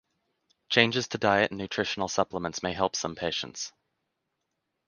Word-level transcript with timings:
Changes 0.69 1.07
to 1.09 1.19
diet 1.19 1.51
and 1.51 1.59
nutritional 1.59 2.07
supplements 2.07 2.63
may 2.63 2.73
help 2.73 2.95
some 2.95 3.13
patients. 3.13 3.71